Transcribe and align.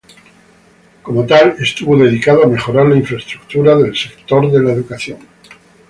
Como 1.03 1.27
tal, 1.27 1.57
estuvo 1.59 1.95
dedicado 1.95 2.43
a 2.43 2.47
mejorar 2.47 2.87
la 2.87 2.97
infraestructura 2.97 3.75
del 3.75 3.95
sector 3.95 4.45
educación. 4.45 5.19